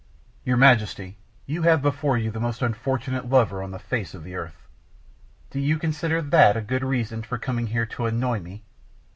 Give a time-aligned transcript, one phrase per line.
[0.43, 4.33] "Your Majesty, you have before you the most unfortunate lover on the face of the
[4.33, 4.65] earth."
[5.51, 8.63] "Do you consider that a good reason for coming here to annoy me?"